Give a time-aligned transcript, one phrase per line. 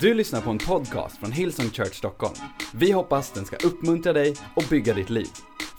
[0.00, 2.34] Du lyssnar på en podcast från Hillsong Church Stockholm.
[2.74, 5.28] Vi hoppas den ska uppmuntra dig och bygga ditt liv.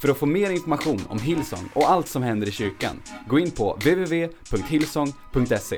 [0.01, 3.51] För att få mer information om Hillsong och allt som händer i kyrkan, gå in
[3.51, 5.77] på www.hillsong.se.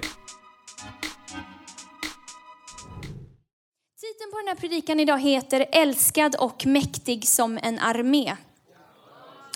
[3.99, 8.35] Titeln på den här predikan idag heter Älskad och mäktig som en armé.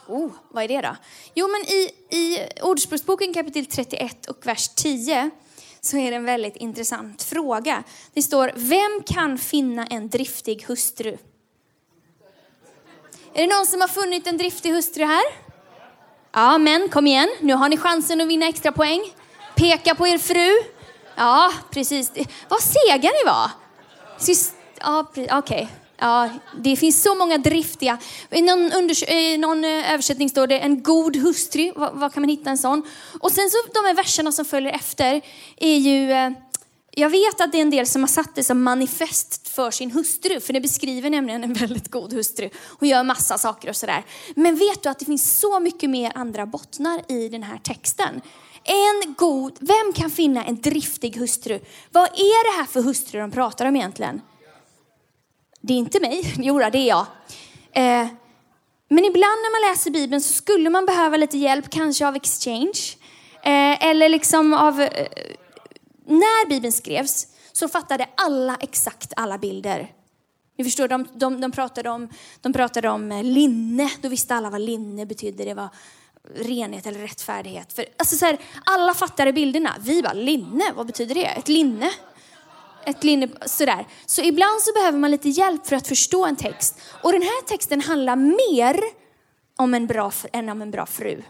[0.07, 0.95] Oh, vad är det då?
[1.35, 5.31] Jo, men i, i Ordspråksboken kapitel 31 och vers 10
[5.85, 7.83] så är det en väldigt intressant fråga.
[8.13, 11.17] Det står, vem kan finna en driftig hustru?
[13.33, 15.23] Är det någon som har funnit en driftig hustru här?
[16.31, 19.01] Ja, men kom igen, nu har ni chansen att vinna extra poäng.
[19.55, 20.71] Peka på er fru.
[21.15, 22.11] Ja, precis.
[22.49, 23.51] Vad sega ni var.
[24.79, 25.37] Ja, okej.
[25.37, 25.67] Okay.
[26.03, 26.29] Ja,
[26.63, 27.97] det finns så många driftiga.
[28.29, 31.71] I någon, unders- i någon eh, översättning står det en god hustru.
[31.75, 32.83] Var, var, kan man hitta en sån?
[33.19, 35.21] Och sen så de här verserna som följer efter
[35.57, 36.29] är ju eh,
[36.91, 39.91] jag vet att det är en del som har satt det som manifest för sin
[39.91, 42.49] hustru, för det beskriver nämligen en väldigt god hustru.
[42.79, 44.05] Hon gör massa saker och sådär.
[44.35, 48.21] Men vet du att det finns så mycket mer andra bottnar i den här texten?
[48.63, 51.59] En god, vem kan finna en driftig hustru?
[51.91, 54.21] Vad är det här för hustru de pratar om egentligen?
[55.65, 57.05] Det är inte mig, jo det är jag.
[57.71, 58.07] Eh,
[58.89, 62.97] men ibland när man läser Bibeln så skulle man behöva lite hjälp, kanske av exchange.
[63.43, 64.81] Eh, eller liksom av...
[64.81, 65.07] Eh,
[66.05, 69.91] när Bibeln skrevs så fattade alla exakt alla bilder.
[70.57, 72.09] Ni förstår, de, de, de, pratade om,
[72.41, 75.43] de pratade om eh, linne, då visste alla vad linne betydde.
[75.43, 75.69] Det var
[76.35, 77.73] renhet eller rättfärdighet.
[77.73, 79.75] För, alltså så här, alla fattade bilderna.
[79.79, 81.25] Vi bara, linne, vad betyder det?
[81.25, 81.91] Ett linne?
[82.85, 83.87] Ett linne, sådär.
[84.05, 86.79] Så ibland så behöver man lite hjälp för att förstå en text.
[87.01, 88.79] Och den här texten handlar mer
[89.57, 91.21] om en bra, än om en bra fru.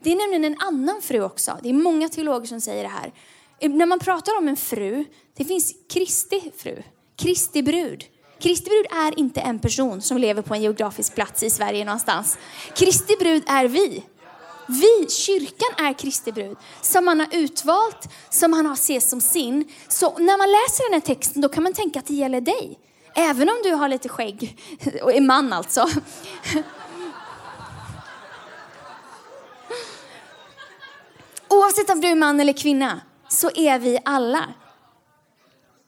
[0.00, 1.58] Det är nämligen en annan fru också.
[1.62, 3.12] Det är många teologer som säger det här.
[3.60, 5.04] Ehm, när man pratar om en fru,
[5.36, 6.82] det finns Kristi fru,
[7.16, 8.04] Kristi brud.
[8.40, 12.38] Kristi brud är inte en person som lever på en geografisk plats i Sverige någonstans.
[12.74, 14.02] Kristi brud är vi.
[14.68, 19.72] Vi, kyrkan, är Kristi brud som han har utvalt, som han har sett som sin.
[19.88, 22.78] Så när man läser den här texten då kan man tänka att det gäller dig.
[23.14, 24.58] Även om du har lite skägg,
[25.02, 25.88] och är man alltså.
[31.48, 34.44] Oavsett om du är man eller kvinna så är vi alla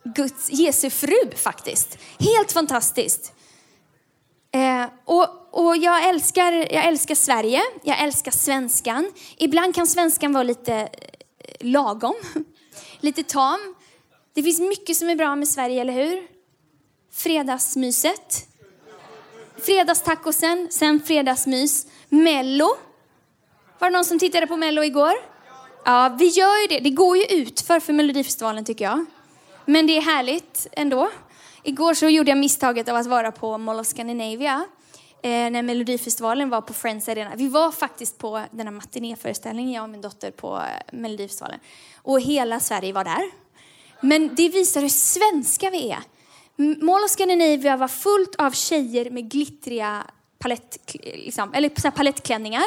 [0.05, 1.99] Guds, Jesu fru faktiskt.
[2.19, 3.33] Helt fantastiskt.
[4.55, 9.13] Eh, och, och jag, älskar, jag älskar Sverige, jag älskar svenskan.
[9.37, 10.89] Ibland kan svenskan vara lite eh,
[11.61, 12.15] lagom,
[13.01, 13.75] lite tam.
[14.35, 16.23] Det finns mycket som är bra med Sverige, eller hur?
[17.13, 18.47] Fredagsmyset.
[19.63, 21.87] Fredagstacosen, sen fredagsmys.
[22.09, 22.77] Mello.
[23.79, 25.15] Var det någon som tittade på Mello igår?
[25.85, 26.81] Ja, vi gör ju det.
[26.81, 29.05] Det går ju ut för, för Melodifestivalen tycker jag.
[29.65, 31.11] Men det är härligt ändå.
[31.67, 34.65] Igår så gjorde jag misstaget av att vara på Mall of Scandinavia
[35.23, 37.33] eh, när Melodifestivalen var på Friends Arena.
[37.37, 41.61] Vi var faktiskt på den här matinéföreställningen, jag och min dotter, på eh, Melodifestivalen.
[42.03, 43.31] Och hela Sverige var där.
[44.01, 46.03] Men det visar hur svenska vi är.
[46.85, 50.05] Mall of Scandinavia var fullt av tjejer med glittriga
[50.39, 52.65] palett, liksom, eller så palettklänningar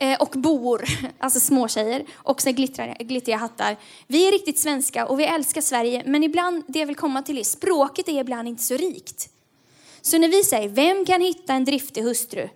[0.00, 0.84] Eh, och boor,
[1.18, 3.76] alltså småtjejer, och så glittriga, glittriga hattar.
[4.06, 7.38] Vi är riktigt svenska och vi älskar Sverige, men ibland, det jag vill komma till
[7.38, 9.28] är, språket är ibland inte så rikt.
[10.00, 12.48] Så när vi säger, vem kan hitta en driftig hustru?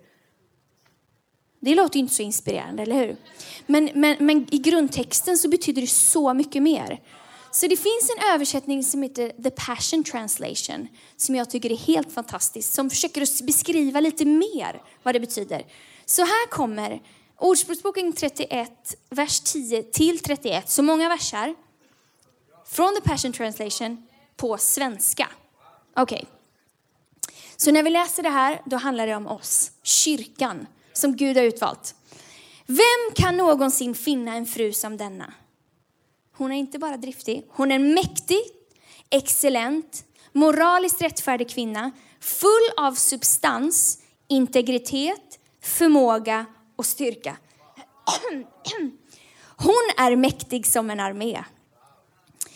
[1.60, 3.16] Det låter inte så inspirerande, eller hur?
[3.66, 7.00] Men, men, men i grundtexten så betyder det så mycket mer.
[7.50, 12.12] Så det finns en översättning som heter The Passion Translation, som jag tycker är helt
[12.12, 15.66] fantastisk, som försöker beskriva lite mer vad det betyder.
[16.06, 17.00] Så här kommer
[17.42, 21.54] Ordspråksboken 31, vers 10 till 31, så många versar
[22.66, 25.28] från The Passion Translation på svenska.
[25.97, 26.16] Okej.
[26.16, 26.26] Okay.
[27.56, 31.44] Så när vi läser det här, då handlar det om oss, kyrkan, som Gud har
[31.44, 31.94] utvalt.
[32.66, 35.32] Vem kan någonsin finna en fru som denna?
[36.32, 38.42] Hon är inte bara driftig, hon är en mäktig,
[39.10, 41.91] excellent, moraliskt rättfärdig kvinna,
[42.21, 43.98] full av substans,
[44.28, 46.47] integritet, förmåga
[46.83, 47.37] och styrka.
[49.57, 51.45] Hon är mäktig som en armé.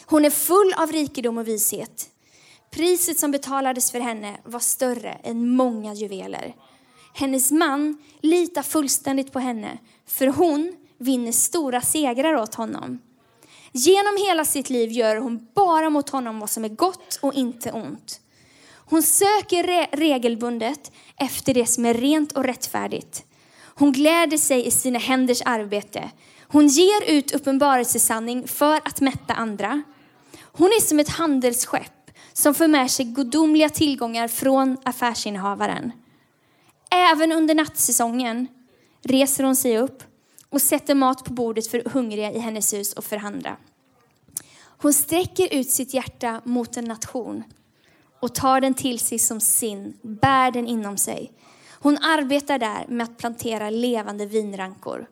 [0.06, 2.08] Hon är full av rikedom och vishet.
[2.70, 6.54] Priset som betalades för henne var större än många juveler.
[7.14, 12.98] Hennes man litar fullständigt på henne, för hon vinner stora segrar åt honom.
[13.72, 17.72] Genom hela sitt liv gör hon bara mot honom vad som är gott och inte
[17.72, 18.20] ont.
[18.88, 23.25] Hon söker re regelbundet efter det som är rent och rättfärdigt.
[23.78, 26.10] Hon gläder sig i sina händers arbete.
[26.48, 29.82] Hon ger ut uppenbarelsesanning för att mätta andra.
[30.42, 35.92] Hon är som ett handelsskepp som för med sig godomliga tillgångar från affärsinnehavaren.
[36.90, 38.46] Även under nattsäsongen
[39.02, 40.02] reser hon sig upp
[40.48, 43.56] och sätter mat på bordet för hungriga i hennes hus och för andra.
[44.58, 47.44] Hon sträcker ut sitt hjärta mot en nation
[48.20, 51.32] och tar den till sig som sin, bär den inom sig.
[51.86, 55.06] Hon arbetar där med att plantera levande vinrankor.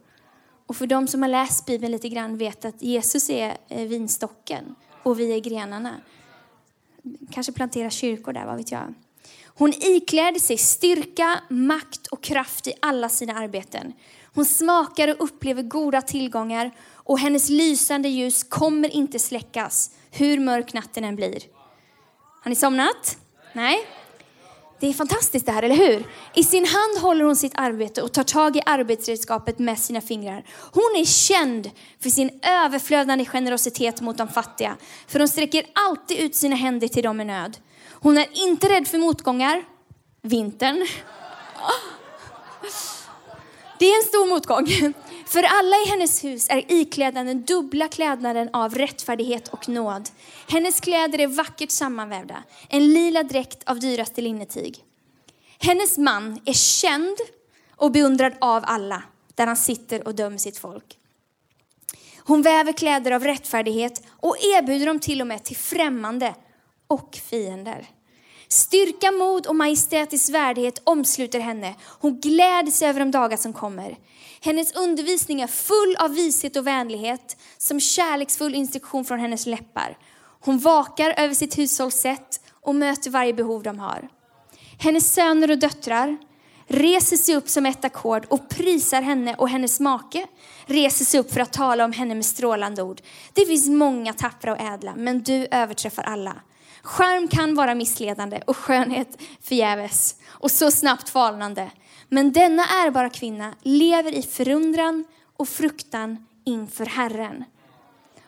[0.67, 4.75] Och för de som har läst Bibeln lite grann vet att Jesus är eh, vinstocken
[5.03, 5.95] och vi är grenarna.
[7.31, 8.95] Kanske plantera kyrkor där, vad vet jag.
[9.47, 13.93] Hon ikläder sig styrka, makt och kraft i alla sina arbeten.
[14.35, 20.73] Hon smakar och upplever goda tillgångar och hennes lysande ljus kommer inte släckas hur mörk
[20.73, 21.43] natten än blir.
[22.43, 23.19] Har ni somnat?
[23.53, 23.87] Nej?
[24.85, 26.07] Det är fantastiskt det här, eller hur?
[26.35, 30.45] I sin hand håller hon sitt arbete och tar tag i arbetsredskapet med sina fingrar.
[30.73, 31.71] Hon är känd
[32.03, 34.77] för sin överflödande generositet mot de fattiga.
[35.07, 37.57] För hon sträcker alltid ut sina händer till dem i nöd.
[37.91, 39.65] Hon är inte rädd för motgångar.
[40.23, 40.87] Vintern.
[43.79, 44.95] Det är en stor motgång.
[45.27, 50.09] För alla i hennes hus är iklädda den dubbla klädnaden av rättfärdighet och nåd.
[50.49, 54.85] Hennes kläder är vackert sammanvävda, en lila dräkt av dyraste linnetyg.
[55.59, 57.17] Hennes man är känd
[57.77, 59.03] och beundrad av alla,
[59.35, 60.99] där han sitter och dömer sitt folk.
[62.19, 66.35] Hon väver kläder av rättfärdighet och erbjuder dem till och med till främmande
[66.87, 67.87] och fiender.
[68.49, 71.75] Styrka, mod och majestätisk värdighet omsluter henne.
[71.83, 73.97] Hon gläder sig över de dagar som kommer.
[74.45, 79.99] Hennes undervisning är full av vishet och vänlighet, som kärleksfull instruktion från hennes läppar.
[80.41, 84.09] Hon vakar över sitt hushållssätt och möter varje behov de har.
[84.79, 86.17] Hennes söner och döttrar
[86.67, 90.27] reser sig upp som ett ackord och prisar henne och hennes make
[90.67, 93.01] reser sig upp för att tala om henne med strålande ord.
[93.33, 96.35] Det finns många tappra och ädla, men du överträffar alla.
[96.83, 101.71] Skärm kan vara missledande och skönhet förgäves och så snabbt falnande.
[102.09, 105.05] Men denna ärbara kvinna lever i förundran
[105.37, 107.45] och fruktan inför Herren.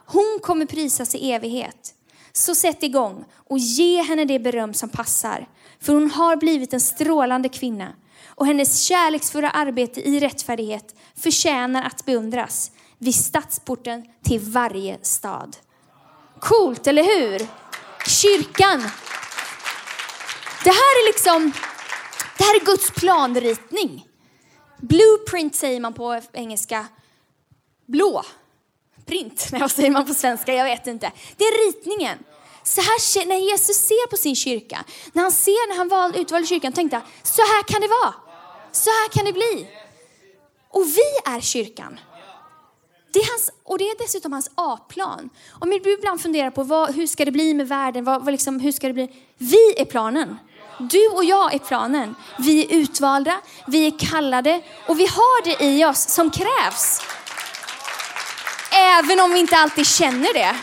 [0.06, 1.94] Hon kommer prisas i evighet.
[2.32, 5.48] Så sätt igång och ge henne det beröm som passar.
[5.80, 7.92] För hon har blivit en strålande kvinna
[8.26, 15.56] och hennes kärleksfulla arbete i rättfärdighet förtjänar att beundras vid stadsporten till varje stad.
[16.40, 17.46] Coolt, eller hur?
[18.08, 18.80] Kyrkan.
[20.64, 21.52] Det här är liksom
[22.38, 24.06] det här är Guds planritning.
[24.80, 26.86] Blueprint säger man på engelska.
[27.86, 28.24] Blå.
[29.06, 30.54] Print, nej vad säger man på svenska?
[30.54, 31.12] Jag vet inte.
[31.36, 32.18] Det är ritningen.
[32.62, 36.46] Så här, när Jesus ser på sin kyrka, när han ser när han val, utvalde
[36.46, 38.14] kyrkan, tänkte han, så här kan det vara.
[38.72, 39.68] Så här kan det bli.
[40.68, 42.00] Och vi är kyrkan.
[43.12, 45.30] Det är hans, och det är dessutom hans A-plan.
[45.50, 48.60] Om du ibland funderar på vad, hur ska det bli med världen, vad, vad liksom,
[48.60, 49.10] hur ska det bli?
[49.38, 50.36] Vi är planen.
[50.78, 52.14] Du och jag är planen.
[52.38, 57.00] Vi är utvalda, vi är kallade och vi har det i oss som krävs.
[58.72, 60.56] Även om vi inte alltid känner det.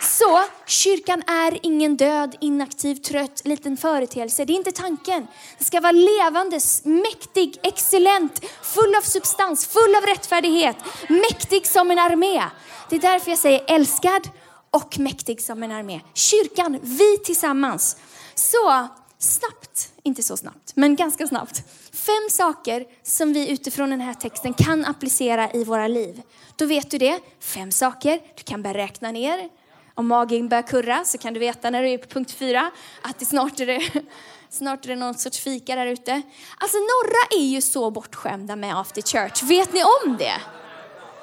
[0.00, 4.44] Så kyrkan är ingen död, inaktiv, trött liten företeelse.
[4.44, 5.26] Det är inte tanken.
[5.58, 10.76] Den ska vara levande, mäktig, excellent, full av substans, full av rättfärdighet,
[11.08, 12.42] mäktig som en armé.
[12.88, 14.28] Det är därför jag säger älskad
[14.70, 16.00] och mäktig som en armé.
[16.14, 17.96] Kyrkan, vi tillsammans.
[18.34, 18.88] Så
[19.22, 21.62] snabbt, inte så snabbt, men ganska snabbt.
[21.92, 26.22] Fem saker som vi utifrån den här texten kan applicera i våra liv.
[26.56, 27.20] Då vet du det.
[27.40, 28.20] Fem saker.
[28.36, 29.48] Du kan börja räkna ner.
[29.94, 32.70] Om magen börjar kurra så kan du veta när du är på punkt fyra
[33.02, 33.80] att det snart är det,
[34.50, 36.22] snart är det någon sorts fika där ute.
[36.58, 39.42] Alltså några är ju så bortskämda med after church.
[39.42, 40.40] Vet ni om det?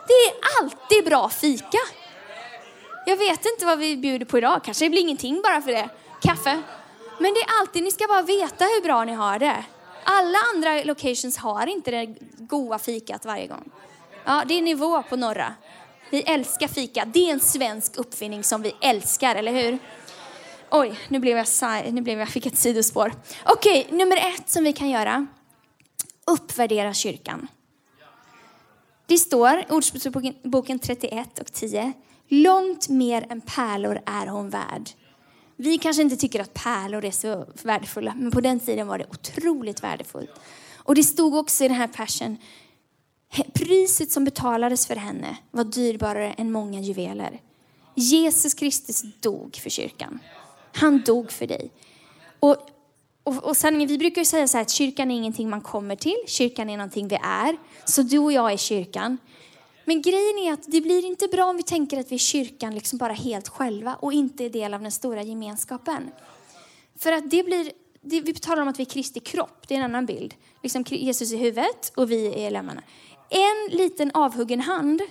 [0.08, 1.78] Det är alltid bra fika.
[3.06, 4.62] Jag vet inte vad vi bjuder på idag.
[4.64, 5.90] Kanske det blir ingenting bara för det.
[6.22, 6.62] Kaffe,
[7.20, 9.66] men det är alltid, ni ska bara veta hur bra ni har det.
[10.04, 13.72] Alla andra locations har inte det goda fikat varje gång.
[14.26, 15.54] Ja, det är nivå på norra.
[16.10, 17.06] Vi älskar fika.
[17.06, 19.80] Det är en svensk uppfinning som vi älskar, eller hur?
[20.72, 23.12] Oj, nu blev jag, nu blev jag fick ett sidospår.
[23.46, 25.28] Okej, nummer ett som vi kan göra.
[26.28, 27.48] Uppvärdera kyrkan.
[29.06, 31.94] Det står, i Ordspråksboken 31 och 10.
[32.28, 34.90] Långt mer än pärlor är hon värd.
[35.62, 39.06] Vi kanske inte tycker att pärlor är så värdefulla, men på den tiden var det
[39.10, 40.32] otroligt värdefullt.
[40.76, 42.38] Och det stod också i den här persen,
[43.54, 47.42] priset som betalades för henne var dyrbarare än många juveler.
[47.96, 50.20] Jesus Kristus dog för kyrkan.
[50.74, 51.72] Han dog för dig.
[52.40, 52.58] Och,
[53.24, 55.96] och, och sanningen, vi brukar ju säga så här att kyrkan är ingenting man kommer
[55.96, 57.58] till, kyrkan är någonting vi är.
[57.86, 59.18] Så du och jag är kyrkan.
[59.90, 62.76] Men grejen är att det blir inte bra om vi tänker att vi är kyrkan
[62.76, 66.12] liksom bara helt själva och inte är del av den stora gemenskapen.
[67.00, 69.78] För att det blir, det, vi talar om att vi är Kristi kropp, det är
[69.78, 70.36] en annan bild.
[70.64, 72.84] Liksom Jesus i huvudet och vi är lemmarna.
[73.30, 75.02] En liten avhuggen hand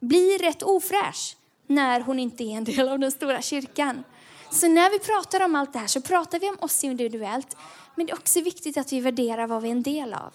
[0.00, 4.04] blir rätt ofräsch när hon inte är en del av den stora kyrkan.
[4.50, 7.56] Så när vi pratar om allt det här så pratar vi om oss individuellt.
[7.94, 10.32] Men det är också viktigt att vi värderar vad vi är en del av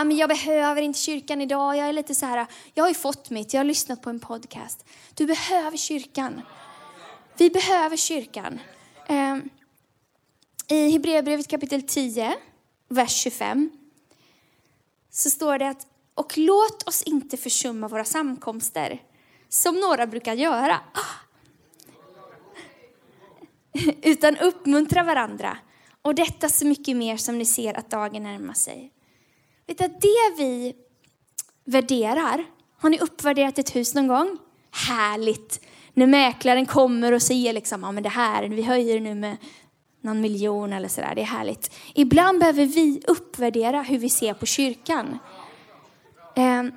[0.00, 1.76] ah, men jag behöver inte kyrkan idag.
[1.76, 4.20] Jag är lite så här, jag har ju fått mitt, jag har lyssnat på en
[4.20, 4.84] podcast.
[5.14, 6.42] Du behöver kyrkan.
[7.36, 8.60] Vi behöver kyrkan.
[9.06, 9.36] Eh,
[10.68, 12.34] I Hebreerbrevet kapitel 10,
[12.88, 13.70] vers 25,
[15.10, 19.02] så står det att och låt oss inte försumma våra samkomster,
[19.48, 20.80] som några brukar göra.
[24.02, 25.58] Utan uppmuntra varandra,
[26.02, 28.92] och detta så mycket mer som ni ser att dagen närmar sig.
[29.66, 30.74] Vet du, det vi
[31.64, 32.44] värderar,
[32.78, 34.38] har ni uppvärderat ett hus någon gång?
[34.88, 35.60] Härligt!
[35.94, 39.36] När mäklaren kommer och säger liksom, ja men det här, vi höjer nu med
[40.00, 41.74] någon miljon eller sådär, det är härligt.
[41.94, 45.18] Ibland behöver vi uppvärdera hur vi ser på kyrkan.
[46.36, 46.72] Ehm,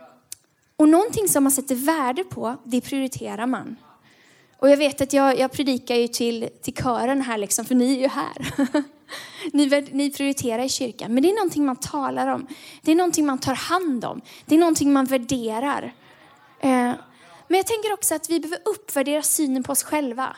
[0.75, 3.75] och någonting som man sätter värde på, det prioriterar man.
[4.59, 7.95] Och jag vet att jag, jag predikar ju till, till kören här, liksom, för ni
[7.95, 8.53] är ju här.
[9.53, 12.47] ni, ni prioriterar i kyrkan, men det är någonting man talar om.
[12.81, 14.21] Det är någonting man tar hand om.
[14.45, 15.93] Det är någonting man värderar.
[16.59, 16.93] Eh,
[17.47, 20.35] men jag tänker också att vi behöver uppvärdera synen på oss själva.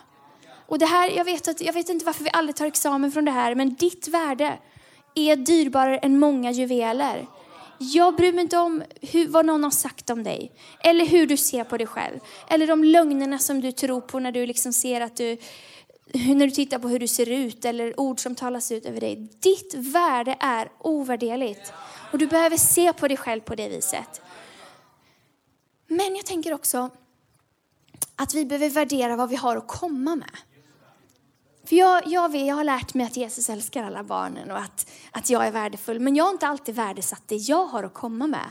[0.68, 3.26] Och det här, jag, vet att, jag vet inte varför vi aldrig tar examen från
[3.26, 4.58] det här, men ditt värde
[5.16, 7.28] är dyrbarare än många juveler.
[7.84, 10.52] Jag bryr mig inte om hur, vad någon har sagt om dig.
[10.80, 12.20] Eller hur du ser på dig själv.
[12.50, 15.38] Eller de lögnerna som du tror på när du liksom ser att du,
[16.14, 17.66] när du tittar på hur du ser ut.
[17.66, 19.16] Eller ord som talas ut över dig.
[19.40, 21.74] Ditt värde är ovärderligt.
[22.12, 24.22] Och du behöver se på dig själv på det viset.
[25.88, 26.90] Men jag tänker också
[28.16, 30.38] att vi behöver värdera vad vi har att komma med.
[31.72, 34.92] För jag, jag, vet, jag har lärt mig att Jesus älskar alla barnen och att,
[35.12, 36.00] att jag är värdefull.
[36.00, 38.50] Men jag har inte alltid värdesatt det jag har att komma med.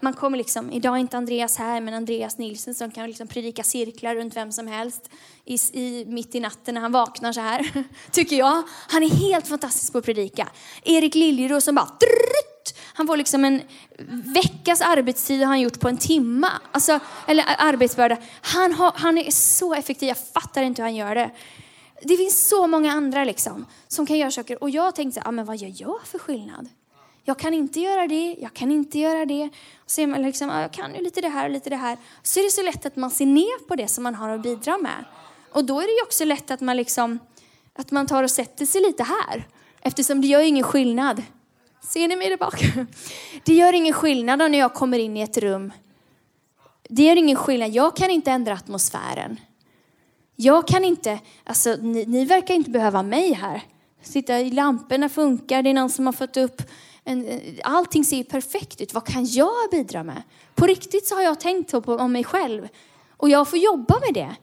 [0.00, 3.62] Man kommer liksom, idag är inte Andreas här, men Andreas Nilsson som kan liksom predika
[3.62, 5.10] cirklar runt vem som helst
[5.44, 8.62] i, i, mitt i natten när han vaknar så här, tycker jag.
[8.88, 10.48] Han är helt fantastisk på att predika.
[10.84, 13.62] Erik Liljeros som bara drrrt, han får liksom en
[14.34, 16.50] veckas arbetstid har han gjort på en timma.
[16.72, 18.16] Alltså, eller arbetsbörda.
[18.40, 21.30] Han, har, han är så effektiv, jag fattar inte hur han gör det.
[22.02, 24.62] Det finns så många andra liksom, som kan göra saker.
[24.62, 26.68] Och jag tänkte, ah, men vad gör jag för skillnad?
[27.24, 29.44] Jag kan inte göra det, jag kan inte göra det.
[29.76, 31.76] Och så är man liksom, ah, jag kan ju lite det här och lite det
[31.76, 31.98] här.
[32.22, 34.42] Så är det så lätt att man ser ner på det som man har att
[34.42, 35.04] bidra med.
[35.52, 37.18] Och då är det ju också lätt att man liksom,
[37.74, 39.48] att man tar och sätter sig lite här.
[39.80, 41.22] Eftersom det gör ingen skillnad.
[41.80, 42.62] Ser ni mig där bak?
[43.44, 45.72] Det gör ingen skillnad när jag kommer in i ett rum.
[46.88, 47.70] Det gör ingen skillnad.
[47.70, 49.40] Jag kan inte ändra atmosfären.
[50.40, 53.62] Jag kan inte, alltså ni, ni verkar inte behöva mig här.
[54.02, 56.62] Sitta i lamporna funkar, det är någon som har fått upp
[57.04, 58.94] en, eh, allting ser ju perfekt ut.
[58.94, 60.22] Vad kan jag bidra med?
[60.54, 62.68] På riktigt så har jag tänkt på om mig själv.
[63.16, 64.36] Och jag får jobba med det.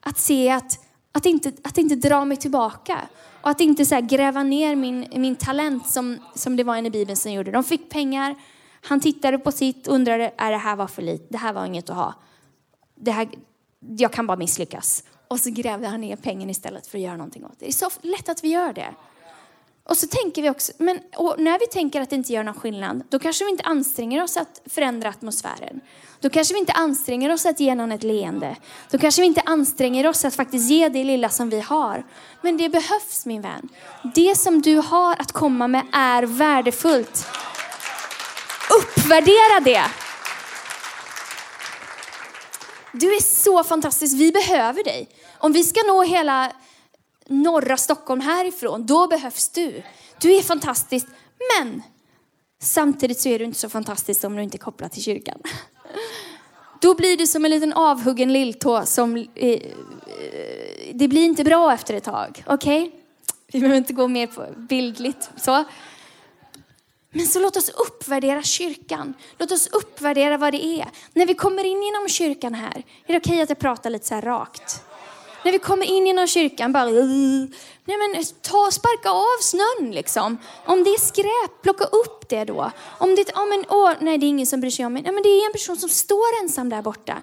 [0.00, 3.00] Att se att, att, inte, att inte dra mig tillbaka.
[3.40, 6.90] Och att inte så gräva ner min, min talent som, som det var en i
[6.90, 7.50] Bibeln som gjorde.
[7.50, 8.34] De fick pengar,
[8.82, 11.26] han tittade på sitt och undrade, är det här var för lite?
[11.28, 12.14] Det här var inget att ha.
[12.94, 13.28] Det här,
[13.80, 15.04] jag kan bara misslyckas.
[15.30, 17.64] Och så grävde han ner pengen istället för att göra någonting åt det.
[17.64, 18.94] Det är så lätt att vi gör det.
[19.84, 21.00] Och så tänker vi också, men
[21.38, 24.36] när vi tänker att det inte gör någon skillnad, då kanske vi inte anstränger oss
[24.36, 25.80] att förändra atmosfären.
[26.20, 28.56] Då kanske vi inte anstränger oss att ge någon ett leende.
[28.90, 32.04] Då kanske vi inte anstränger oss att faktiskt ge det lilla som vi har.
[32.42, 33.68] Men det behövs min vän.
[34.14, 37.26] Det som du har att komma med är värdefullt.
[38.78, 39.82] Uppvärdera det.
[42.92, 45.08] Du är så fantastisk, vi behöver dig.
[45.38, 46.52] Om vi ska nå hela
[47.28, 49.82] norra Stockholm härifrån, då behövs du.
[50.20, 51.06] Du är fantastisk,
[51.58, 51.82] men
[52.62, 55.40] samtidigt så är du inte så fantastisk om du inte är kopplad till kyrkan.
[56.80, 59.60] Då blir du som en liten avhuggen lilltå som, eh, eh
[60.94, 62.44] det blir inte bra efter ett tag.
[62.46, 62.82] Okej?
[62.82, 63.00] Okay?
[63.52, 65.64] Vi behöver inte gå mer på bildligt så.
[67.12, 69.14] Men så låt oss uppvärdera kyrkan.
[69.38, 70.88] Låt oss uppvärdera vad det är.
[71.12, 74.06] När vi kommer in genom kyrkan här, är det okej okay att jag pratar lite
[74.06, 74.82] så här rakt?
[75.44, 77.48] När vi kommer in genom kyrkan, bara nej
[77.84, 80.38] men ta sparka av snön liksom.
[80.64, 82.70] Om det är skräp, plocka upp det då.
[82.98, 85.02] Om det, oh men, oh, nej det är ingen som bryr sig om mig.
[85.02, 87.22] Nej men det är en person som står ensam där borta.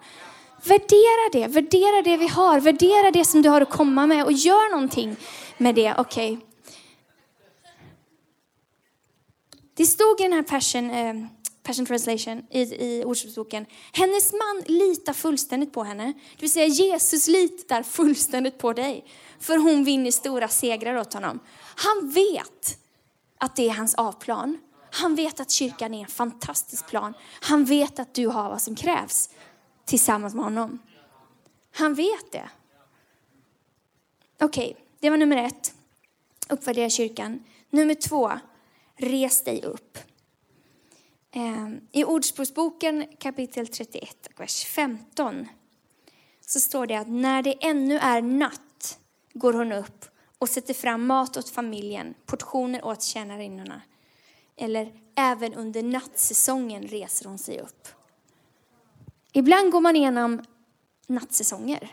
[0.63, 4.31] Värdera det, värdera det vi har, värdera det som du har att komma med och
[4.31, 5.15] gör någonting
[5.57, 5.93] med det.
[5.97, 6.46] Okej, okay.
[9.77, 11.15] Det stod i den här passion, eh,
[11.63, 13.65] Passion Translation, i, i Ordspråksboken.
[13.93, 16.05] Hennes man litar fullständigt på henne.
[16.05, 19.05] Det vill säga Jesus litar fullständigt på dig.
[19.39, 21.39] För hon vinner stora segrar åt honom.
[21.59, 22.79] Han vet
[23.37, 24.57] att det är hans A-plan.
[24.91, 27.13] Han vet att kyrkan är en fantastisk plan.
[27.41, 29.29] Han vet att du har vad som krävs
[29.85, 30.79] tillsammans med honom.
[31.71, 32.49] Han vet det.
[34.41, 35.73] Okej, okay, det var nummer ett.
[36.49, 37.43] Uppvärdera kyrkan.
[37.69, 38.31] Nummer två,
[38.97, 39.97] res dig upp.
[41.31, 45.47] Ehm, I Ordspråksboken kapitel 31, vers 15
[46.41, 48.99] så står det att när det ännu är natt
[49.33, 50.05] går hon upp
[50.39, 53.81] och sätter fram mat åt familjen, portioner åt tjänarinnorna.
[54.55, 57.87] Eller även under nattsäsongen reser hon sig upp.
[59.33, 60.41] Ibland går man igenom
[61.07, 61.91] nattsäsonger.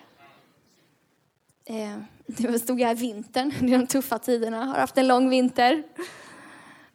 [1.65, 5.83] Eh, det stod här vintern, det är de tuffa tiderna, har haft en lång vinter.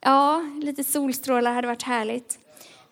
[0.01, 2.39] Ja, lite solstrålar hade varit härligt.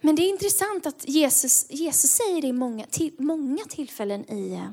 [0.01, 4.53] Men det är intressant att Jesus, Jesus säger det i många, till, många tillfällen i,
[4.53, 4.69] eh,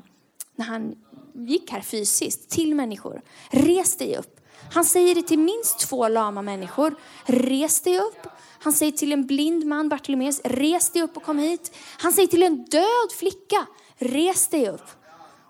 [0.55, 0.95] när han
[1.33, 3.21] gick här fysiskt till människor.
[3.49, 4.39] Res dig upp.
[4.71, 6.95] Han säger det till minst två lama människor.
[7.25, 8.27] Res dig upp.
[8.59, 11.75] Han säger till en blind man, Bartolomeus, res dig upp och kom hit.
[11.97, 14.89] Han säger till en död flicka, res dig upp.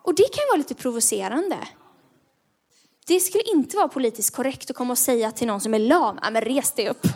[0.02, 1.58] Och det kan vara lite provocerande.
[3.08, 6.20] Det skulle inte vara politiskt korrekt att komma och säga till någon som är lam,
[6.24, 7.08] ja men res dig upp.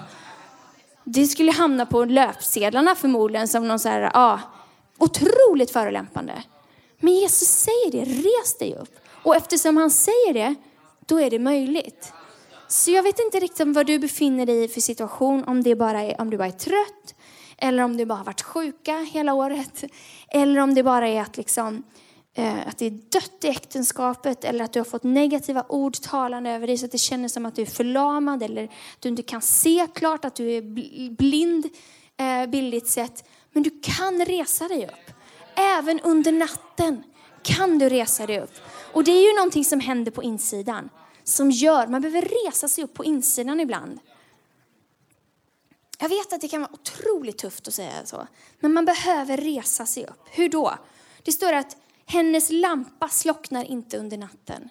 [1.03, 4.39] Det skulle hamna på löpsedlarna förmodligen som någon så här, ja,
[4.97, 6.43] otroligt förolämpande.
[6.99, 8.99] Men Jesus säger det, res dig upp.
[9.23, 10.55] Och eftersom han säger det,
[11.05, 12.13] då är det möjligt.
[12.67, 16.01] Så jag vet inte riktigt vad du befinner dig i för situation, om, det bara
[16.01, 17.15] är, om du bara är trött,
[17.57, 19.83] eller om du bara har varit sjuka hela året,
[20.27, 21.81] eller om det bara är att, liksom, eh,
[22.39, 26.49] Eh, att det är dött i äktenskapet, eller att du har fått negativa ord talande
[26.49, 29.23] över dig så att det känns som att du är förlamad, eller att du inte
[29.23, 30.61] kan se klart, att du är
[31.09, 31.65] blind,
[32.17, 33.29] eh, bildligt sett.
[33.51, 35.13] Men du kan resa dig upp.
[35.55, 37.03] Även under natten
[37.41, 38.53] kan du resa dig upp.
[38.93, 40.89] Och det är ju någonting som händer på insidan.
[41.23, 43.99] Som gör, man behöver resa sig upp på insidan ibland.
[45.99, 48.27] Jag vet att det kan vara otroligt tufft att säga så.
[48.59, 50.27] Men man behöver resa sig upp.
[50.31, 50.77] Hur då?
[51.23, 51.77] Det står att
[52.09, 54.69] hennes lampa slocknar inte under natten.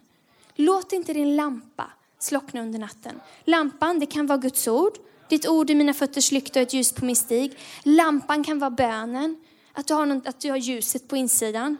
[0.54, 3.20] Låt inte din lampa slockna under natten.
[3.44, 4.92] Lampan, det kan vara Guds ord.
[5.28, 7.58] Ditt ord är mina fötters lykta och ett ljus på min stig.
[7.82, 9.36] Lampan kan vara bönen.
[9.72, 11.76] Att du har, något, att du har ljuset på insidan.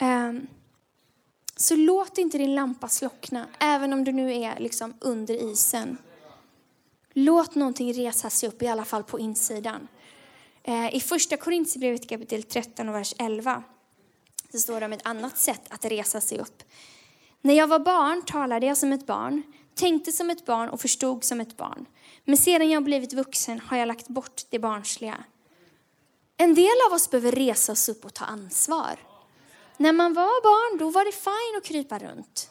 [0.00, 0.46] Um,
[1.56, 5.98] så låt inte din lampa slockna, även om du nu är liksom under isen.
[7.12, 9.88] Låt någonting resa sig upp, i alla fall på insidan.
[10.68, 13.62] Uh, I första Korintierbrevet kapitel 13 och vers 11
[14.52, 16.62] så står det om ett annat sätt att resa sig upp.
[17.42, 19.42] När jag var barn talade jag som ett barn,
[19.74, 21.86] tänkte som ett barn och förstod som ett barn.
[22.24, 25.24] Men sedan jag blivit vuxen har jag lagt bort det barnsliga.
[26.36, 28.96] En del av oss behöver resa oss upp och ta ansvar.
[29.76, 32.50] När man var barn, då var det fine att krypa runt.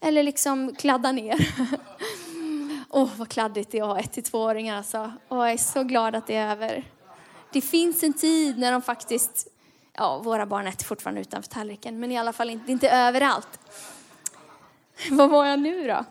[0.00, 1.54] Eller liksom kladda ner.
[2.88, 5.12] Åh, oh, vad kladdigt det är att ha ett till tvååringar alltså.
[5.28, 6.90] Och jag är så glad att det är över.
[7.52, 9.48] Det finns en tid när de faktiskt,
[9.98, 13.60] ja, våra barn äter fortfarande utanför tallriken, men i alla fall inte, inte överallt.
[15.10, 16.04] Vad var jag nu då?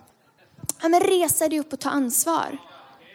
[0.81, 2.57] Ja, men resa dig upp och ta ansvar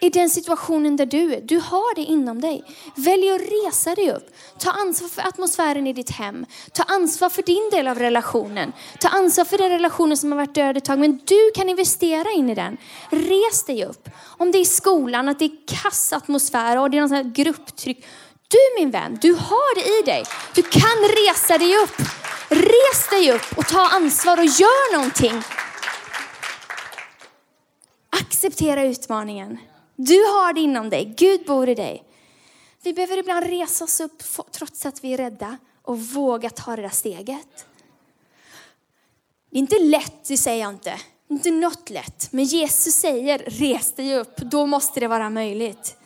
[0.01, 1.41] i den situationen där du är.
[1.41, 2.65] Du har det inom dig.
[2.97, 4.35] Välj att resa dig upp.
[4.59, 6.47] Ta ansvar för atmosfären i ditt hem.
[6.73, 8.73] Ta ansvar för din del av relationen.
[9.01, 12.31] Ta ansvar för den relationen som har varit död ett tag, men du kan investera
[12.31, 12.77] in i den.
[13.11, 14.09] Res dig upp.
[14.25, 17.33] Om det är i skolan, att det är kass atmosfär och det är någon sån
[17.33, 18.07] grupptryck.
[18.49, 20.25] Du min vän, du har det i dig.
[20.55, 21.99] Du kan resa dig upp.
[22.49, 25.43] Res dig upp och ta ansvar och gör någonting.
[28.11, 29.59] Acceptera utmaningen.
[29.97, 31.15] Du har det inom dig.
[31.17, 32.05] Gud bor i dig.
[32.83, 36.83] Vi behöver ibland resa oss upp trots att vi är rädda och våga ta det
[36.83, 37.67] där steget.
[39.51, 41.01] Det är inte lätt, det säger jag inte.
[41.29, 42.29] Inte något lätt.
[42.33, 44.37] Men Jesus säger, res dig upp.
[44.37, 45.97] Då måste det vara möjligt.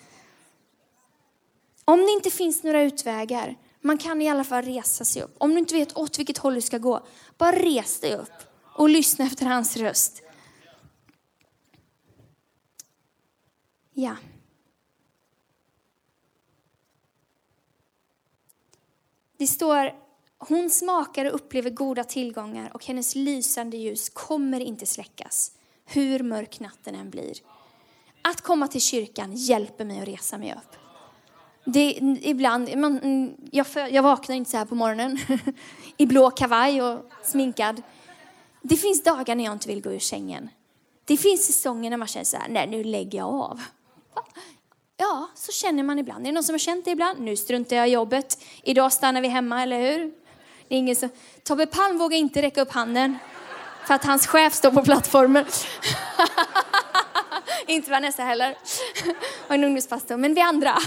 [1.91, 5.35] Om det inte finns några utvägar, man kan i alla fall resa sig upp.
[5.39, 7.07] Om du inte vet åt vilket håll du ska gå,
[7.39, 8.33] bara res dig upp
[8.77, 10.23] och lyssna efter hans röst.
[13.93, 14.17] Ja.
[19.39, 19.95] Det står,
[20.39, 25.53] hon smakar och upplever goda tillgångar och hennes lysande ljus kommer inte släckas,
[25.85, 27.35] hur mörk natten än blir.
[28.23, 30.80] Att komma till kyrkan hjälper mig att resa mig upp.
[31.65, 35.19] Det, ibland, man, mm, jag, jag vaknar inte så här på morgonen
[35.97, 37.83] i blå kavaj och sminkad.
[38.63, 40.51] Det finns dagar när jag inte vill gå ur sängen.
[41.05, 43.61] Det finns säsonger när man känner så här, nej nu lägger jag av.
[44.97, 46.21] Ja, så känner man ibland.
[46.21, 47.21] Är det någon som har känt det ibland?
[47.21, 48.45] Nu struntar jag i jobbet.
[48.63, 50.13] Idag stannar vi hemma, eller hur?
[50.69, 51.09] Det är ingen som...
[51.43, 53.19] Tobbe Palm vågar inte räcka upp handen
[53.87, 55.45] för att hans chef står på plattformen.
[57.67, 58.57] inte Vanessa heller.
[59.49, 60.17] Och en ungdomspastor.
[60.17, 60.79] Men vi andra.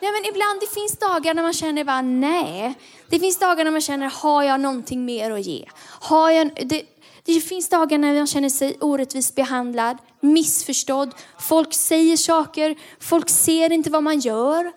[0.00, 2.74] Nej, men ibland det finns dagar när man känner bara nej.
[3.08, 5.68] Det finns dagar när man känner, har jag någonting mer att ge?
[6.00, 6.82] Har jag, det,
[7.24, 11.14] det finns dagar när man känner sig orättvist behandlad, missförstådd.
[11.40, 14.72] Folk säger saker, folk ser inte vad man gör.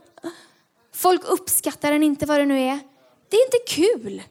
[0.95, 2.79] Folk uppskattar en inte vad det nu är.
[3.29, 4.23] Det är inte kul.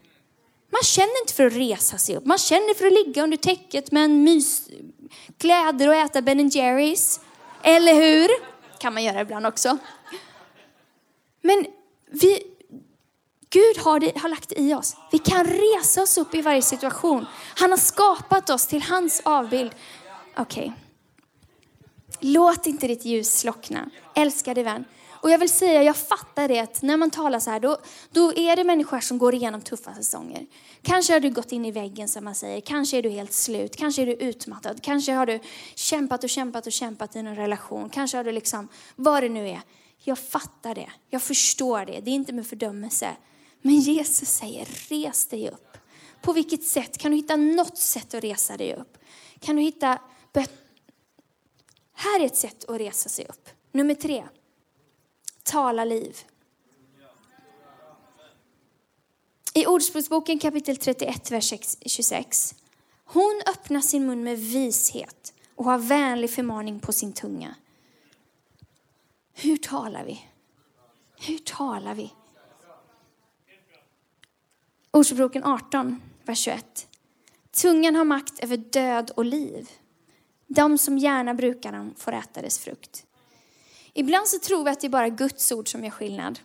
[0.72, 2.26] Man känner inte för att resa sig upp.
[2.26, 4.68] Man känner för att ligga under täcket med en mys,
[5.38, 7.20] kläder och äta Ben Jerrys.
[7.62, 8.28] Eller hur?
[8.82, 9.78] kan man göra ibland också.
[11.42, 11.66] Men
[12.10, 12.42] vi,
[13.50, 14.96] Gud har, det, har lagt det i oss.
[15.12, 17.26] Vi kan resa oss upp i varje situation.
[17.56, 19.74] Han har skapat oss till hans avbild.
[20.36, 20.62] Okej.
[20.62, 20.72] Okay.
[22.20, 23.90] Låt inte ditt ljus slockna.
[24.14, 24.84] Älskade vän.
[25.22, 27.76] Och jag vill säga, jag fattar det att när man talar så här, då,
[28.10, 30.46] då är det människor som går igenom tuffa säsonger.
[30.82, 33.76] Kanske har du gått in i väggen som man säger, kanske är du helt slut,
[33.76, 35.40] kanske är du utmattad, kanske har du
[35.74, 39.48] kämpat och kämpat och kämpat i någon relation, kanske har du liksom, vad det nu
[39.48, 39.60] är.
[40.04, 43.16] Jag fattar det, jag förstår det, det är inte med fördömelse.
[43.62, 45.78] Men Jesus säger, res dig upp.
[46.22, 46.98] På vilket sätt?
[46.98, 48.98] Kan du hitta något sätt att resa dig upp?
[49.40, 49.98] Kan du hitta...
[51.94, 53.48] Här är ett sätt att resa sig upp.
[53.72, 54.24] Nummer tre.
[55.42, 56.18] Tala liv.
[59.54, 61.52] I Ordspråksboken kapitel 31, vers
[61.86, 62.54] 26.
[63.04, 67.54] Hon öppnar sin mun med vishet och har vänlig förmaning på sin tunga.
[69.34, 70.24] Hur talar vi?
[71.20, 72.12] Hur talar vi?
[74.90, 76.88] Ordspråken 18, vers 21.
[77.50, 79.70] Tungan har makt över död och liv.
[80.46, 83.06] De som gärna brukar den får äta dess frukt.
[83.92, 86.38] Ibland så tror vi att det är bara Guds ord som gör skillnad.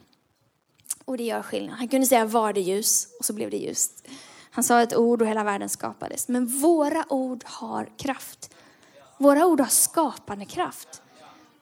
[1.06, 1.78] Och det gör skillnad.
[1.78, 4.08] Han kunde säga var det ljus och så blev det ljust.
[4.52, 6.28] Han sa ett ord och hela världen skapades.
[6.28, 8.54] Men våra ord har kraft.
[9.18, 11.02] Våra ord har skapande kraft.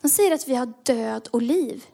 [0.06, 1.86] Han säger att vi har död och liv.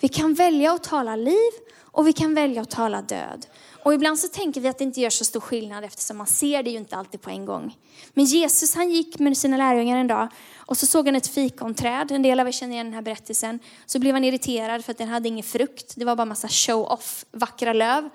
[0.00, 3.46] Vi kan välja att tala liv och vi kan välja att tala död.
[3.84, 6.62] Och ibland så tänker vi att det inte gör så stor skillnad eftersom man ser
[6.62, 7.76] det ju inte alltid på en gång.
[8.14, 12.10] Men Jesus han gick med sina lärjungar en dag och så såg han ett fikonträd.
[12.10, 13.58] En del av er känner igen den här berättelsen.
[13.86, 15.92] Så blev han irriterad för att den hade ingen frukt.
[15.96, 18.08] Det var bara massa show-off, vackra löv.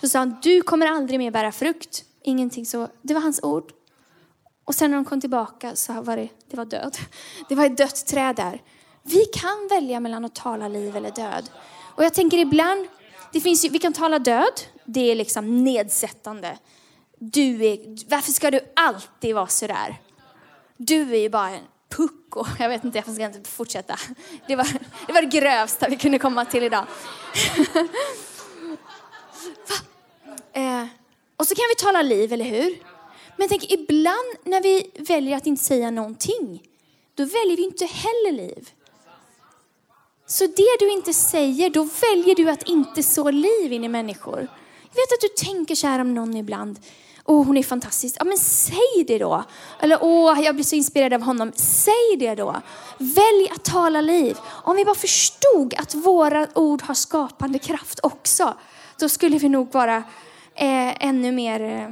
[0.00, 2.04] Så sa han, du kommer aldrig mer bära frukt.
[2.22, 2.88] Ingenting så.
[3.02, 3.72] Det var hans ord.
[4.64, 6.96] Och sen när de kom tillbaka så var det, det var död.
[7.48, 8.62] Det var ett dött träd där.
[9.02, 11.50] Vi kan välja mellan att tala liv eller död.
[11.96, 12.86] Och jag tänker ibland,
[13.32, 16.58] det finns ju, vi kan tala död, det är liksom nedsättande.
[17.18, 20.00] Du är, varför ska du alltid vara sådär?
[20.76, 22.44] Du är ju bara en pucko.
[22.58, 23.98] Jag vet inte, jag ska inte fortsätta.
[24.46, 24.66] Det var,
[25.06, 26.86] det var det grövsta vi kunde komma till idag.
[30.52, 30.86] eh,
[31.36, 32.93] och så kan vi tala liv, eller hur?
[33.36, 36.62] Men tänk, ibland när vi väljer att inte säga någonting,
[37.14, 38.70] då väljer vi inte heller liv.
[40.26, 44.38] Så det du inte säger, då väljer du att inte så liv in i människor.
[44.94, 46.78] Jag vet att du tänker så här om någon ibland.
[47.24, 48.16] Åh, oh, hon är fantastisk.
[48.18, 49.44] Ja, men säg det då.
[49.80, 51.52] Eller åh, oh, jag blir så inspirerad av honom.
[51.56, 52.62] Säg det då.
[52.98, 54.36] Välj att tala liv.
[54.46, 58.54] Om vi bara förstod att våra ord har skapande kraft också,
[58.98, 59.96] då skulle vi nog vara
[60.54, 61.90] eh, ännu mer eh,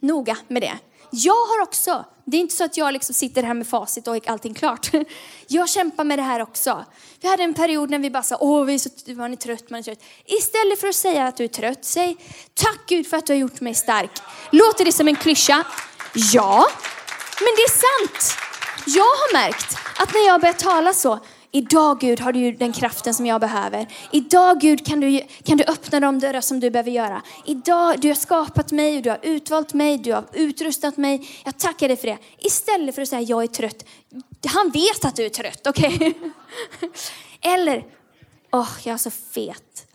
[0.00, 0.78] noga med det.
[1.10, 4.28] Jag har också, det är inte så att jag liksom sitter här med facit och
[4.28, 4.90] allting klart.
[5.46, 6.84] Jag kämpar med det här också.
[7.20, 9.70] Vi hade en period när vi bara sa, åh, vi är så, man är trött,
[9.70, 10.02] man är trött.
[10.24, 12.16] Istället för att säga att du är trött, säg
[12.54, 14.10] tack Gud för att du har gjort mig stark.
[14.52, 15.64] Låter det som en klyscha?
[16.14, 16.66] Ja,
[17.40, 18.38] men det är sant.
[18.86, 21.18] Jag har märkt att när jag börjar tala så,
[21.50, 23.86] Idag Gud har du den kraften som jag behöver.
[24.12, 27.22] Idag Gud kan du, kan du öppna de dörrar som du behöver göra.
[27.44, 31.28] Idag, du har skapat mig, du har utvalt mig, du har utrustat mig.
[31.44, 32.18] Jag tackar dig för det.
[32.38, 33.84] Istället för att säga jag är trött.
[34.46, 35.94] Han vet att du är trött, okej?
[35.94, 36.14] Okay?
[37.54, 37.84] Eller,
[38.52, 39.86] åh oh, jag är så fet.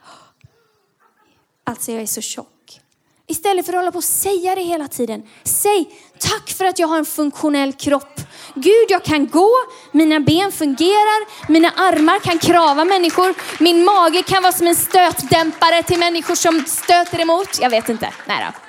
[1.63, 2.79] Alltså jag är så tjock.
[3.27, 5.23] Istället för att hålla på och säga det hela tiden.
[5.43, 5.89] Säg
[6.19, 8.19] tack för att jag har en funktionell kropp.
[8.55, 9.51] Gud, jag kan gå,
[9.91, 15.83] mina ben fungerar, mina armar kan krava människor, min mage kan vara som en stötdämpare
[15.83, 17.59] till människor som stöter emot.
[17.61, 18.13] Jag vet inte.
[18.27, 18.59] Nej då.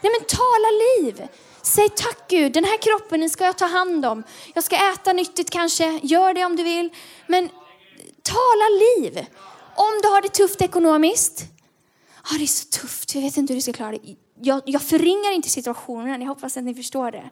[0.00, 1.28] Nej men tala liv.
[1.62, 4.22] Säg tack Gud, den här kroppen ska jag ta hand om.
[4.54, 6.90] Jag ska äta nyttigt kanske, gör det om du vill.
[7.26, 7.48] Men
[8.22, 9.26] tala liv.
[9.74, 11.44] Om du har det tufft ekonomiskt,
[12.22, 14.16] ah, det är så tufft, jag vet inte hur du ska klara det.
[14.40, 17.30] Jag, jag förringar inte situationen, jag hoppas att ni förstår det.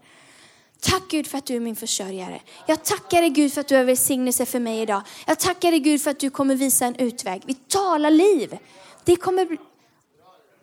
[0.80, 2.40] Tack Gud för att du är min försörjare.
[2.66, 5.02] Jag tackar dig Gud för att du har välsignelse för mig idag.
[5.26, 7.42] Jag tackar dig Gud för att du kommer visa en utväg.
[7.46, 8.58] Vi talar liv.
[9.04, 9.58] Det kommer bli...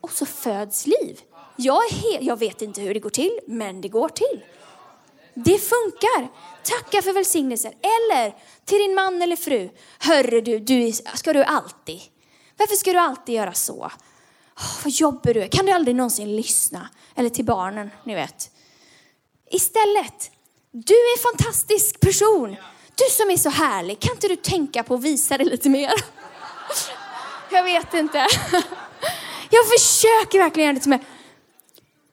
[0.01, 1.19] Och så föds liv.
[1.55, 2.25] Jag, är he...
[2.25, 4.43] jag vet inte hur det går till, men det går till.
[5.33, 6.31] Det funkar.
[6.63, 7.71] Tacka för välsignelser.
[7.71, 9.69] Eller till din man eller fru.
[9.99, 12.01] Hörru du, du ska du alltid?
[12.57, 13.91] Varför ska du alltid göra så?
[14.55, 15.47] Oh, vad jobbig du är.
[15.47, 16.89] Kan du aldrig någonsin lyssna?
[17.15, 18.51] Eller till barnen, ni vet.
[19.55, 20.31] Istället,
[20.71, 22.55] du är en fantastisk person.
[22.95, 23.99] Du som är så härlig.
[23.99, 25.93] Kan inte du tänka på att visa det lite mer?
[27.51, 28.17] Jag vet inte.
[29.49, 30.99] Jag försöker verkligen göra det mer.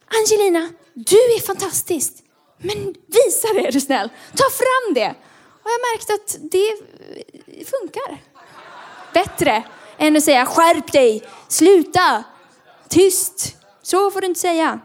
[0.09, 2.13] Angelina, du är fantastisk.
[2.59, 4.11] Men visa det är du snäll.
[4.37, 5.15] Ta fram det.
[5.63, 6.77] Och jag märkte att det
[7.65, 8.23] funkar.
[9.15, 9.63] Bättre
[9.99, 12.25] än att säga skärp dig, sluta,
[12.89, 13.57] tyst.
[13.83, 14.81] Så får du inte säga.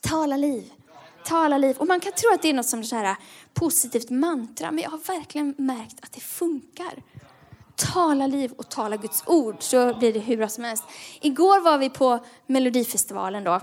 [0.00, 0.72] Tala liv.
[1.32, 1.76] Tala liv.
[1.78, 3.16] Och man kan tro att det är något som så här äh,
[3.54, 7.02] positivt mantra, men jag har verkligen märkt att det funkar.
[7.76, 10.84] Tala liv och tala Guds ord så blir det hur bra som helst.
[11.20, 13.60] Igår var vi på Melodifestivalen då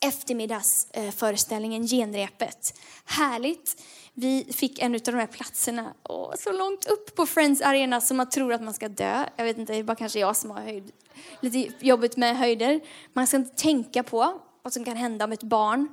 [0.00, 2.80] eftermiddagsföreställningen eh, Genrepet.
[3.04, 3.82] Härligt.
[4.14, 8.16] Vi fick en av de här platserna åh, så långt upp på Friends Arena som
[8.16, 9.24] man tror att man ska dö.
[9.36, 10.92] Jag vet inte, det är bara kanske jag som har höjd,
[11.40, 12.80] lite jobbigt med höjder.
[13.12, 15.88] Man ska inte tänka på vad som kan hända om ett barn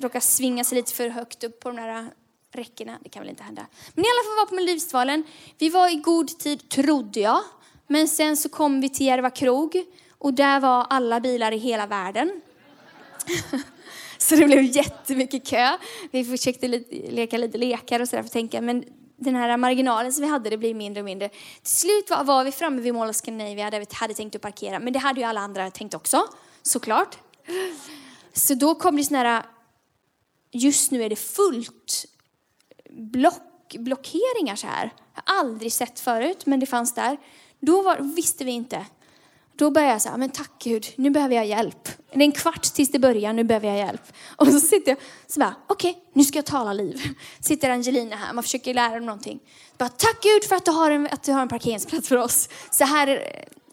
[0.00, 2.10] råkar svinga sig lite för högt upp på de där
[2.52, 2.98] räckena.
[3.02, 3.66] Det kan väl inte hända.
[3.94, 5.24] Men i alla fall var på Melodifestivalen.
[5.58, 7.40] Vi var i god tid, trodde jag.
[7.86, 9.84] Men sen så kom vi till Järva krog
[10.18, 12.40] och där var alla bilar i hela världen.
[14.18, 15.78] så det blev jättemycket kö.
[16.10, 16.68] Vi försökte
[17.10, 18.84] leka lite lekar och sådär för att tänka, men
[19.16, 21.28] den här marginalen som vi hade, det blir mindre och mindre.
[21.28, 24.42] Till slut var, var vi framme vid Mall of Scandinavia där vi hade tänkt att
[24.42, 26.22] parkera, men det hade ju alla andra tänkt också,
[26.62, 27.18] såklart.
[28.32, 29.46] Så då kom det sådana här,
[30.52, 32.06] just nu är det fullt
[32.90, 34.92] block, blockeringar så här.
[35.14, 37.16] Jag har aldrig sett förut, men det fanns där.
[37.60, 38.86] Då var, visste vi inte
[39.58, 41.88] då började jag säga, men tack Gud, nu behöver jag hjälp.
[42.12, 44.02] Det är en kvart tills det börjar, nu behöver jag hjälp.
[44.36, 47.02] Och så sitter jag så bara, okej, okay, nu ska jag tala liv.
[47.40, 49.40] Sitter Angelina här, man försöker lära dem någonting.
[49.78, 52.48] Bara, tack Gud för att du, har en, att du har en parkeringsplats för oss.
[52.70, 53.22] Så här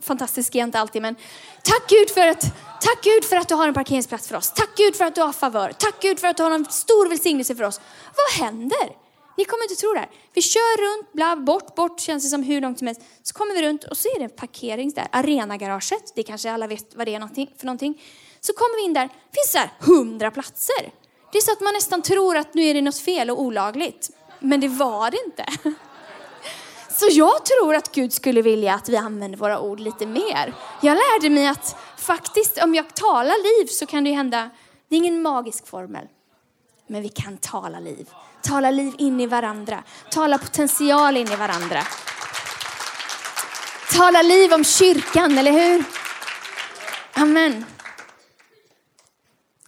[0.05, 1.15] fantastisk är jag inte alltid, men
[1.63, 4.51] tack Gud för att Tack Gud för att du har en parkeringsplats för oss.
[4.55, 5.71] Tack Gud för att du har favör.
[5.71, 7.81] Tack Gud för att du har en stor välsignelse för oss.
[8.15, 8.95] Vad händer?
[9.37, 10.09] Ni kommer inte tro det här.
[10.33, 13.01] Vi kör runt, bla, bort, bort, känns det som hur långt som helst.
[13.23, 16.15] Så kommer vi runt och så är det en parkering där, arenagaraget.
[16.15, 18.01] Det kanske alla vet vad det är för någonting.
[18.41, 20.91] Så kommer vi in där, det finns det här hundra platser.
[21.31, 24.09] Det är så att man nästan tror att nu är det något fel och olagligt.
[24.39, 25.45] Men det var det inte.
[26.99, 30.53] Så jag tror att Gud skulle vilja att vi använder våra ord lite mer.
[30.81, 34.49] Jag lärde mig att faktiskt om jag talar liv så kan det hända,
[34.89, 36.07] det är ingen magisk formel,
[36.87, 38.09] men vi kan tala liv.
[38.41, 39.83] Tala liv in i varandra.
[40.11, 41.83] Tala potential in i varandra.
[43.93, 45.83] Tala liv om kyrkan, eller hur?
[47.13, 47.65] Amen.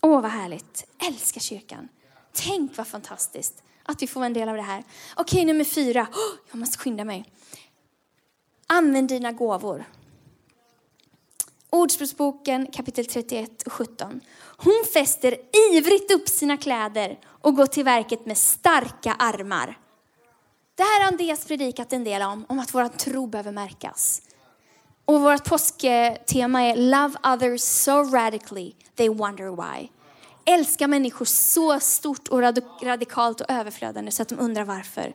[0.01, 0.85] Åh, vad härligt.
[1.07, 1.87] Älskar kyrkan.
[2.33, 4.83] Tänk vad fantastiskt att vi får vara en del av det här.
[5.15, 6.01] Okej, nummer fyra.
[6.01, 7.25] Oh, jag måste skynda mig.
[8.67, 9.85] Använd dina gåvor.
[11.69, 14.21] Ordspråksboken kapitel 31 och 17.
[14.57, 15.37] Hon fäster
[15.71, 19.79] ivrigt upp sina kläder och går till verket med starka armar.
[20.75, 24.21] Det här har Andreas predikat en del om, om att vår tro behöver märkas.
[25.05, 29.89] Och vårt påsktema är Love others so radically they wonder why
[30.47, 32.41] älskar människor så stort och
[32.83, 35.13] radikalt och överflödande så att de undrar varför.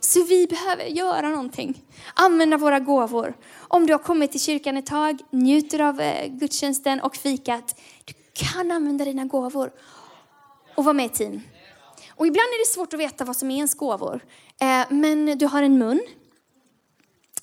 [0.00, 1.82] Så vi behöver göra någonting.
[2.14, 3.34] Använda våra gåvor.
[3.58, 7.80] Om du har kommit till kyrkan ett tag, njuter av eh, gudstjänsten och fikat.
[8.04, 9.72] Du kan använda dina gåvor
[10.74, 11.40] och vara med i team.
[12.10, 14.20] Och ibland är det svårt att veta vad som är ens gåvor.
[14.60, 16.00] Eh, men du har en mun.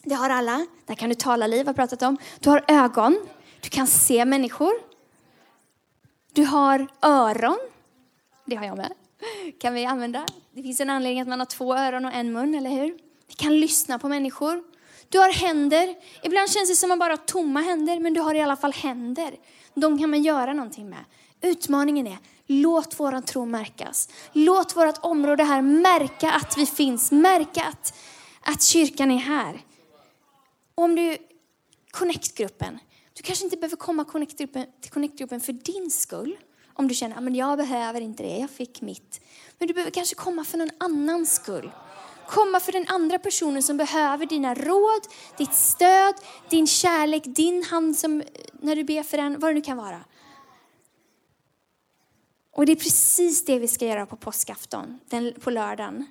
[0.04, 0.66] Det har alla.
[0.86, 2.18] Där kan du tala liv, har pratat om.
[2.40, 3.20] Du har ögon.
[3.62, 4.89] Du kan se människor.
[6.34, 7.60] Du har öron.
[8.46, 8.94] Det har jag med.
[9.60, 10.26] Kan vi använda.
[10.52, 12.98] Det finns en anledning att man har två öron och en mun, eller hur?
[13.28, 14.64] Vi kan lyssna på människor.
[15.10, 15.96] Du har händer.
[16.24, 18.56] Ibland känns det som att man bara har tomma händer, men du har i alla
[18.56, 19.36] fall händer.
[19.74, 21.06] De kan man göra någonting med.
[21.42, 24.10] Utmaningen är, låt våran tro märkas.
[24.34, 27.94] Låt vårt område här märka att vi finns, märka att,
[28.42, 29.62] att kyrkan är här.
[30.76, 31.18] Om du,
[31.92, 32.80] Connect-gruppen,
[33.20, 34.48] du kanske inte behöver komma till
[34.90, 36.38] Connect-gruppen för din skull.
[36.74, 39.22] Om du känner ah, att jag behöver inte det, jag fick mitt.
[39.58, 41.72] Men du behöver kanske komma för någon annans skull.
[42.28, 45.02] Komma för den andra personen som behöver dina råd,
[45.38, 46.14] ditt stöd,
[46.50, 49.78] din kärlek, din hand som, eh, när du ber för den, vad det nu kan
[49.78, 50.06] vara.
[52.52, 56.06] Och det är precis det vi ska göra på påskafton, den, på lördagen.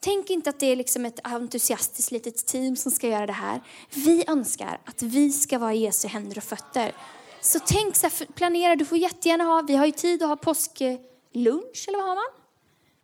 [0.00, 3.60] Tänk inte att det är liksom ett entusiastiskt litet team som ska göra det här.
[3.94, 6.92] Vi önskar att vi ska vara Jesu händer och fötter.
[7.40, 10.36] Så tänk så här, planera, du får jättegärna ha, vi har ju tid att ha
[10.36, 12.40] påsklunch, eller vad har man?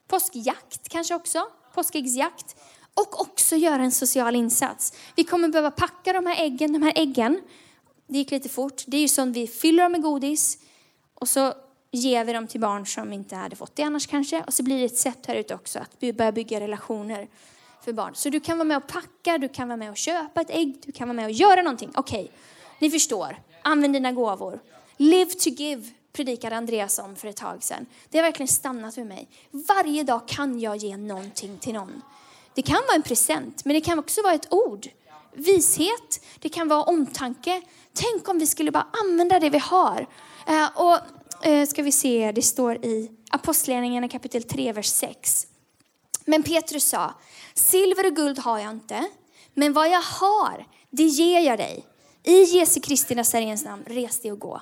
[0.08, 2.56] Påskjakt kanske också, påskäggsjakt.
[2.94, 4.92] Och också göra en social insats.
[5.16, 7.40] Vi kommer behöva packa de här äggen, de här äggen,
[8.06, 8.84] det gick lite fort.
[8.86, 10.58] Det är ju som vi fyller dem med godis
[11.14, 11.54] och så
[11.96, 14.44] ger vi dem till barn som inte hade fått det annars kanske.
[14.46, 17.28] Och så blir det ett sätt här ute också att börja bygga relationer
[17.84, 18.14] för barn.
[18.14, 20.82] Så du kan vara med och packa, du kan vara med och köpa ett ägg,
[20.86, 21.90] du kan vara med och göra någonting.
[21.94, 22.32] Okej, okay.
[22.78, 23.36] ni förstår.
[23.62, 24.60] Använd dina gåvor.
[24.96, 27.86] Live to give predikade Andreas om för ett tag sedan.
[28.10, 29.28] Det har verkligen stannat med mig.
[29.50, 32.02] Varje dag kan jag ge någonting till någon.
[32.54, 34.88] Det kan vara en present, men det kan också vara ett ord.
[35.32, 37.62] Vishet, det kan vara omtanke.
[37.92, 40.06] Tänk om vi skulle bara använda det vi har.
[40.46, 40.98] Eh, och
[41.42, 45.46] eh, ska vi se, det står i Apostlagärningarna kapitel 3, vers 6.
[46.24, 47.14] Men Petrus sa,
[47.54, 49.08] silver och guld har jag inte,
[49.54, 51.84] men vad jag har, det ger jag dig.
[52.22, 54.60] I Jesu Kristi Nazarens namn, res dig och gå.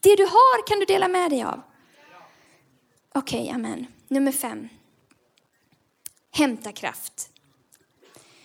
[0.00, 1.60] Det du har kan du dela med dig av.
[3.14, 3.86] Okej, okay, amen.
[4.08, 4.68] Nummer fem.
[6.30, 7.30] Hämta kraft.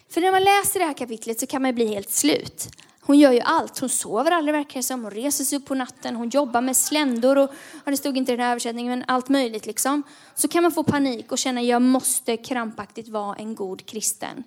[0.09, 2.69] För när man läser det här kapitlet så kan man bli helt slut.
[3.07, 3.79] Hon gör ju allt.
[3.79, 5.03] Hon sover aldrig verkar det som.
[5.03, 6.15] Hon reser sig upp på natten.
[6.15, 7.49] Hon jobbar med sländor och,
[7.85, 10.03] ja, det stod inte i den här översättningen, men allt möjligt liksom.
[10.35, 14.43] Så kan man få panik och känna, jag måste krampaktigt vara en god kristen.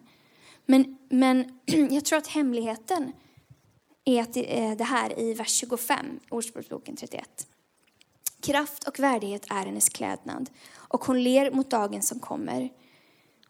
[0.66, 1.58] Men, men
[1.90, 3.12] jag tror att hemligheten
[4.04, 7.46] är att det, är det här i vers 25, Ordspråksboken 31.
[8.40, 12.70] Kraft och värdighet är hennes klädnad och hon ler mot dagen som kommer.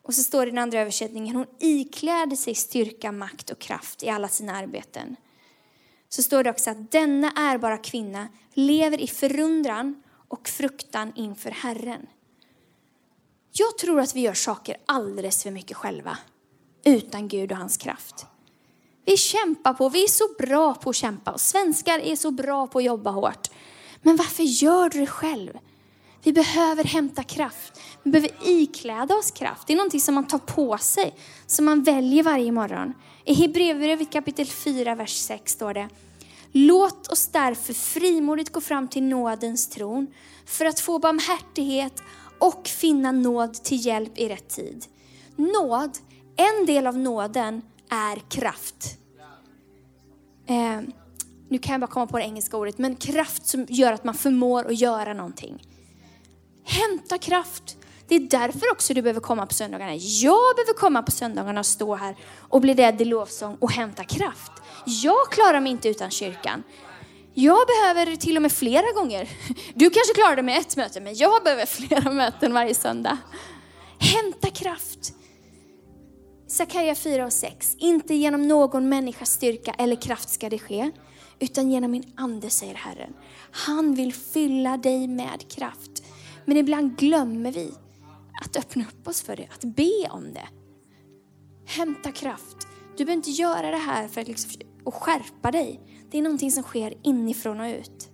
[0.08, 4.02] Och så står det i den andra översättningen, hon ikläder sig styrka, makt och kraft
[4.02, 5.16] i alla sina arbeten.
[6.08, 12.06] Så står det också att denna ärbara kvinna lever i förundran och fruktan inför Herren.
[13.52, 16.18] Jag tror att vi gör saker alldeles för mycket själva,
[16.84, 18.26] utan Gud och hans kraft.
[19.04, 22.66] Vi kämpar på, vi är så bra på att kämpa och svenskar är så bra
[22.66, 23.50] på att jobba hårt.
[24.02, 25.58] Men varför gör du det själv?
[26.22, 27.80] Vi behöver hämta kraft.
[28.02, 29.66] Vi behöver ikläda oss kraft.
[29.66, 31.14] Det är någonting som man tar på sig,
[31.46, 32.94] som man väljer varje morgon.
[33.24, 35.88] I Hebreerbrevet kapitel 4, vers 6 står det
[36.52, 40.06] Låt oss därför frimodigt gå fram till nådens tron
[40.46, 42.02] för att få barmhärtighet
[42.38, 44.84] och finna nåd till hjälp i rätt tid.
[45.36, 45.98] Nåd,
[46.36, 48.98] en del av nåden är kraft.
[50.46, 50.80] Eh,
[51.48, 54.14] nu kan jag bara komma på det engelska ordet, men kraft som gör att man
[54.14, 55.67] förmår att göra någonting.
[56.68, 57.76] Hämta kraft.
[58.08, 59.94] Det är därför också du behöver komma på söndagarna.
[59.96, 64.04] Jag behöver komma på söndagarna och stå här och bli rädd i lovsång och hämta
[64.04, 64.52] kraft.
[64.86, 66.62] Jag klarar mig inte utan kyrkan.
[67.34, 69.28] Jag behöver till och med flera gånger.
[69.74, 73.18] Du kanske klarar det med ett möte, men jag behöver flera möten varje söndag.
[73.98, 75.12] Hämta kraft.
[76.48, 77.74] Sakaja 4 och 6.
[77.78, 80.90] Inte genom någon människas styrka eller kraft ska det ske,
[81.38, 83.12] utan genom min ande, säger Herren.
[83.50, 85.97] Han vill fylla dig med kraft
[86.48, 87.72] men ibland glömmer vi
[88.40, 90.48] att öppna upp oss för det, att be om det.
[91.66, 92.56] Hämta kraft.
[92.96, 95.80] Du behöver inte göra det här för att liksom, och skärpa dig.
[96.10, 98.10] Det är någonting som sker inifrån och ut.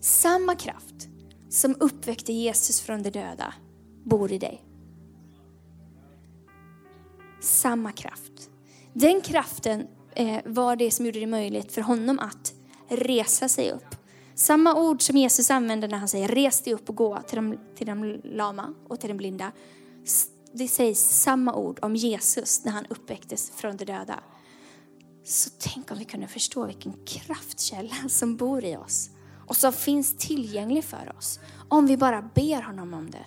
[0.00, 1.08] Samma kraft
[1.48, 3.54] som uppväckte Jesus från de döda
[4.04, 4.64] bor i dig.
[7.40, 8.50] Samma kraft.
[8.92, 12.54] Den kraften eh, var det som gjorde det möjligt för honom att
[12.88, 13.99] resa sig upp
[14.40, 17.58] samma ord som Jesus använder när han säger res dig upp och gå till de,
[17.76, 19.52] till de lama och till den blinda.
[20.52, 24.20] Det sägs samma ord om Jesus när han uppväcktes från de döda.
[25.24, 29.10] Så tänk om vi kunde förstå vilken kraftkälla som bor i oss
[29.46, 31.40] och som finns tillgänglig för oss.
[31.68, 33.26] Om vi bara ber honom om det.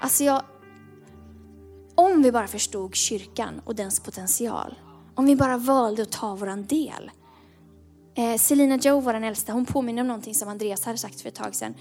[0.00, 0.42] Alltså jag,
[1.94, 4.74] om vi bara förstod kyrkan och dess potential.
[5.14, 7.10] Om vi bara valde att ta våran del
[8.16, 11.34] Eh, Selina Joe, vår äldsta, hon påminner om någonting som Andreas hade sagt för ett
[11.34, 11.74] tag sedan.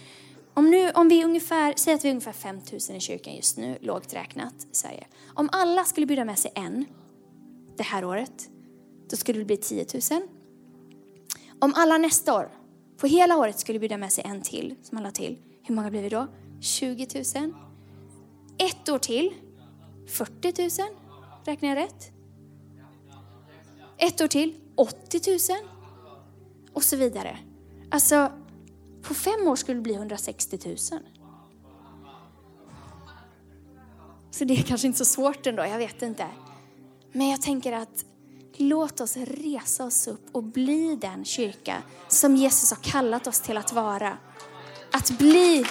[0.54, 2.56] Om, nu, om vi ungefär, säg att vi är ungefär 5
[2.90, 5.08] 000 i kyrkan just nu, lågt räknat i Sverige.
[5.34, 6.86] Om alla skulle bjuda med sig en
[7.78, 8.50] det här året,
[9.10, 10.22] då skulle det bli 10 000.
[11.60, 12.50] Om alla nästa år,
[12.98, 16.02] på hela året, skulle bjuda med sig en till, som alla till, hur många blir
[16.02, 16.28] vi då?
[16.62, 17.54] 20 000.
[18.58, 19.34] Ett år till,
[20.08, 20.90] 40 000.
[21.46, 22.12] Räknar jag rätt?
[23.98, 25.20] Ett år till, 80
[25.52, 25.73] 000
[26.74, 27.38] och så vidare.
[27.92, 28.32] Alltså,
[29.02, 30.78] på fem år skulle det bli 160 000.
[34.32, 36.28] Så det är kanske inte så svårt ändå, jag vet inte.
[37.12, 38.06] Men jag tänker att
[38.58, 43.58] låt oss resa oss upp och bli den kyrka som Jesus har kallat oss till
[43.58, 44.18] att vara.
[44.92, 45.66] att bli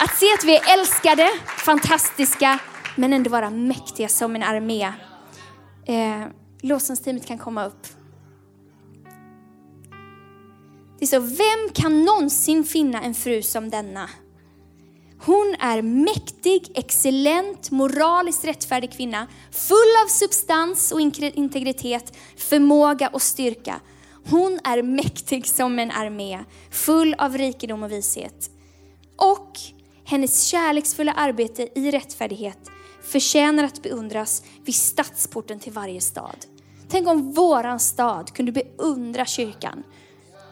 [0.00, 2.58] Att se att vi är älskade, fantastiska,
[2.96, 4.92] men ändå vara mäktiga som en armé.
[5.86, 6.26] Eh,
[6.60, 7.86] Lovsångsteamet kan komma upp.
[10.98, 14.10] Det är så, vem kan någonsin finna en fru som denna?
[15.20, 23.80] Hon är mäktig, excellent, moraliskt rättfärdig kvinna, full av substans och integritet, förmåga och styrka.
[24.30, 28.50] Hon är mäktig som en armé, full av rikedom och vishet.
[29.16, 29.58] Och
[30.04, 32.58] hennes kärleksfulla arbete i rättfärdighet
[33.08, 36.46] förtjänar att beundras vid stadsporten till varje stad.
[36.88, 39.82] Tänk om våran stad kunde beundra kyrkan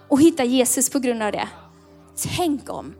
[0.08, 1.48] och hitta Jesus på grund av det.
[2.36, 2.94] Tänk om.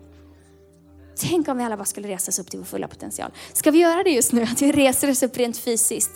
[1.17, 3.31] Tänk om vi alla bara skulle resa oss upp till vår fulla potential.
[3.53, 4.43] Ska vi göra det just nu?
[4.43, 6.11] Att vi reser oss upp rent fysiskt.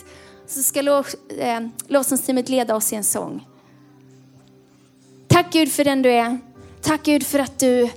[0.47, 3.47] Så ska lov, eh, lovsångsteamet leda oss i en sång.
[5.27, 6.39] Tack Gud för den du är.
[6.81, 7.89] Tack Gud för att du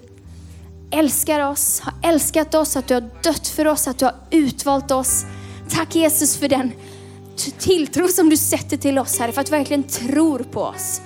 [0.99, 4.91] älskar oss, har älskat oss, att du har dött för oss, att du har utvalt
[4.91, 5.25] oss.
[5.71, 6.73] Tack Jesus för den
[7.59, 11.01] tilltro som du sätter till oss Herre, för att du verkligen tror på oss.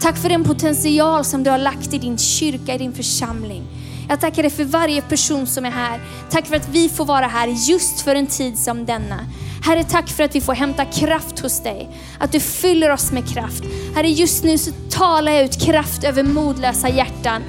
[0.00, 3.62] Tack för den potential som du har lagt i din kyrka, i din församling.
[4.08, 6.00] Jag tackar dig för varje person som är här.
[6.30, 9.26] Tack för att vi får vara här just för en tid som denna.
[9.64, 11.88] Herre, tack för att vi får hämta kraft hos dig.
[12.18, 13.64] Att du fyller oss med kraft.
[13.94, 17.42] Herre, just nu så talar jag ut kraft över modlösa hjärtan.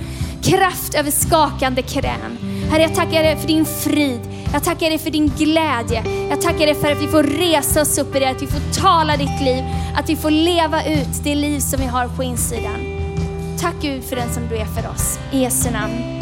[0.44, 2.38] Kraft över skakande krän.
[2.70, 4.20] Herre, jag tackar dig för din frid.
[4.54, 6.04] Jag tackar dig för din glädje.
[6.30, 8.82] Jag tackar dig för att vi får resa oss upp i det, att vi får
[8.82, 9.64] tala ditt liv,
[9.96, 12.80] att vi får leva ut det liv som vi har på insidan.
[13.60, 15.20] Tack Gud för den som du är för oss.
[15.32, 16.22] I Jesu namn.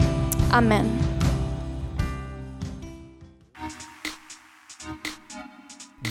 [0.52, 0.86] Amen.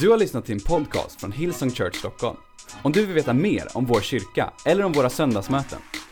[0.00, 2.36] Du har lyssnat till en podcast från Hillsong Church Stockholm.
[2.82, 5.78] Om du vill veta mer om vår kyrka eller om våra söndagsmöten,